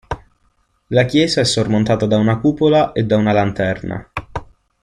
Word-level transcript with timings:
La 0.89 1.05
chiesa 1.05 1.41
è 1.41 1.43
sormontata 1.43 2.07
da 2.07 2.17
una 2.17 2.39
cupola 2.39 2.91
e 2.91 3.03
da 3.03 3.17
una 3.17 3.33
lanterna. 3.33 4.09